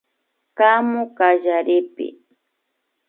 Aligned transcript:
Kamu 0.57 1.01
kallaripi 1.17 2.07